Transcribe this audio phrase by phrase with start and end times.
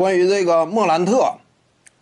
[0.00, 1.30] 关于这个莫兰特，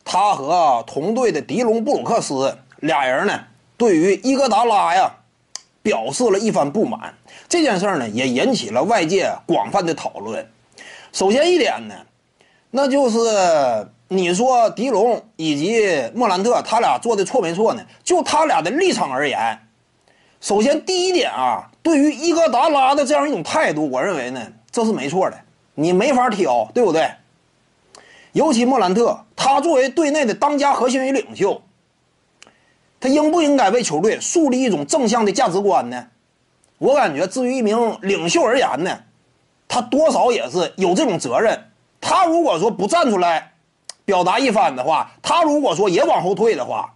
[0.05, 3.41] 他和同队的迪隆布鲁克斯俩人呢，
[3.77, 5.11] 对于伊戈达拉呀，
[5.83, 7.13] 表示了一番不满。
[7.49, 10.49] 这件事呢，也引起了外界广泛的讨论。
[11.13, 11.97] 首先一点呢，
[12.71, 13.19] 那就是
[14.07, 17.85] 你说迪龙以及莫兰特他俩做的错没错呢？
[18.05, 19.59] 就他俩的立场而言，
[20.41, 24.41] 首先第一点啊，对于伊戈达拉的这样一种态度，我认为呢，
[24.71, 25.37] 这是没错的，
[25.75, 27.11] 你没法挑，对不对？
[28.39, 31.61] 尤其莫兰特，他作为队内的当家核心与领袖，
[33.01, 36.07] 他应不应该为球队树立一种正向的价值观呢？
[36.79, 38.97] 我感觉，至于一名领袖而言呢，
[39.67, 41.61] 他多少也是有这种责任。
[42.01, 43.55] 他如果说不站出来
[44.05, 46.95] 表达一番的话，他如果说也往后退的话，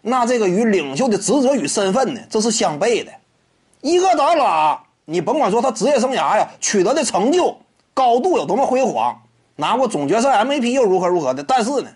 [0.00, 3.12] 那这个与领袖的职责与身份呢，这是相悖的。
[3.82, 7.54] 伊戈达拉，你甭管说他职业生涯呀取得的成就
[7.92, 9.20] 高度有多么辉煌。
[9.60, 11.42] 拿过总决赛 MVP 又如何如何的？
[11.42, 11.90] 但是呢，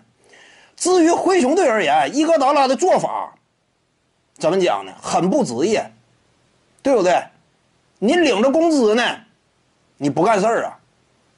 [0.75, 3.33] 至于灰熊队而言，伊戈达拉的做法
[4.37, 4.91] 怎么讲呢？
[5.01, 5.89] 很不职业，
[6.81, 7.23] 对不对？
[7.99, 9.03] 你领着工资呢，
[9.95, 10.77] 你不干事儿啊？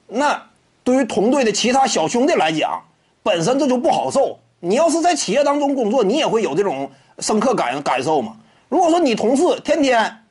[0.08, 0.50] 那
[0.84, 2.82] 对于同队的其他小兄弟来讲，
[3.22, 4.40] 本身这就不好受。
[4.60, 6.90] 你要是在企业当中工作，你也会有这种
[7.20, 8.36] 深刻感感受嘛？
[8.68, 10.24] 如果说你同事天天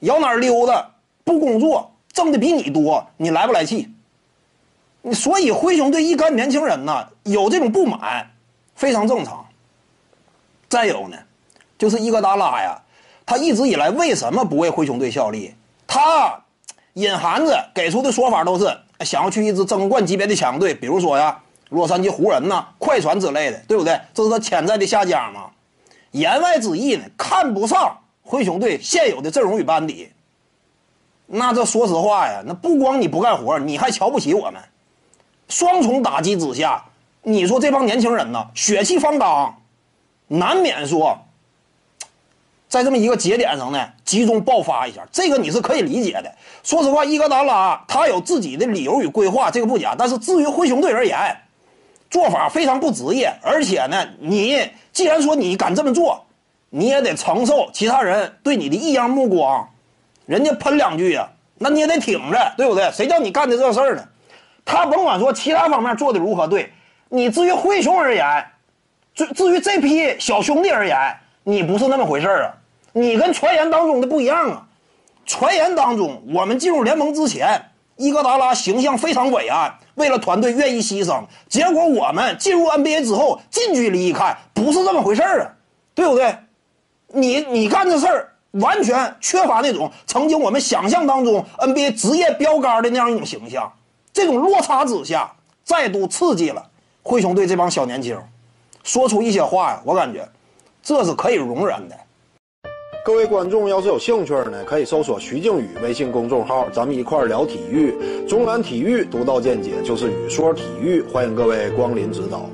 [0.00, 0.88] 摇哪儿溜达，
[1.24, 3.92] 不工作，挣的比你多，你来不来气？
[5.12, 8.30] 所以灰熊队一干年轻人呢有这种不满，
[8.74, 9.44] 非常正常。
[10.68, 11.16] 再有呢，
[11.76, 12.80] 就是伊戈达拉呀，
[13.26, 15.54] 他一直以来为什么不为灰熊队效力？
[15.86, 16.40] 他
[16.94, 18.64] 隐含着给出的说法都是
[19.00, 21.38] 想要去一支争冠级别的强队，比如说呀，
[21.70, 24.00] 洛杉矶湖人呐、快船之类的，对不对？
[24.14, 25.50] 这是他潜在的下家嘛。
[26.12, 30.10] 言外之意呢，看不上灰熊队现有的阵容与班底。
[31.26, 34.62] 那这说实话呀，那不光你不干活，你还瞧不起我们。
[35.48, 36.84] 双重打击之下，
[37.22, 39.54] 你说这帮年轻人呢，血气方刚，
[40.28, 41.18] 难免说，
[42.68, 46.34] 在这么一个节点上呢，集中爆发一下，这个你是可以理解的。
[46.62, 49.94] 说实话，伊戈达拉他有自己的理由与规划，这个不假。
[49.96, 51.36] 但是至于灰熊队而言，
[52.08, 56.24] 做法非常不职业，而且呢，你既然说你敢这么做，
[56.70, 59.68] 你也得承受其他人对你的异样目光，
[60.24, 61.28] 人家喷两句呀，
[61.58, 62.90] 那你也得挺着，对不对？
[62.90, 64.08] 谁叫你干的这事儿呢？
[64.64, 66.72] 他甭管说其他方面做的如何对，
[67.08, 68.44] 你至于灰熊而言，
[69.14, 70.96] 至至于这批小兄弟而言，
[71.44, 72.54] 你不是那么回事啊！
[72.92, 74.66] 你跟传言当中的不一样啊！
[75.26, 81.22] 传言当中，我们进入联盟之前，伊戈达拉形象非常伟岸，为了团队愿意牺牲。
[81.48, 85.50] 结果我们进入 NBA 之后，近距离一看，不是这么回事啊，
[85.94, 86.36] 对不对？
[87.14, 93.70] 你你干这事儿完全缺乏那种曾经我们想象当中 NBA 职业标杆的那样一种形象。
[94.12, 95.32] 这种落差之下，
[95.64, 96.64] 再度刺激了
[97.02, 98.18] 灰熊队这帮小年轻，
[98.84, 100.28] 说出一些话呀，我感觉
[100.82, 101.96] 这是可以容忍的。
[103.04, 107.96] 各位观众要是有兴趣呢，可以搜索徐静宇微信公众号，咱们一块儿聊体育。
[108.28, 112.48] 中南体育独到见解就是语说体育，欢迎各位光临指导。